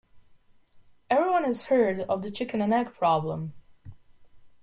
Everyone 1.11 1.43
has 1.43 1.65
heard 1.65 1.99
of 2.09 2.23
the 2.23 2.31
chicken 2.31 2.59
and 2.59 2.73
egg 2.73 2.91
problem. 2.91 3.53